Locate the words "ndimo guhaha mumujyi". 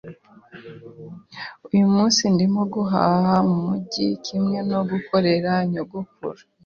2.33-4.07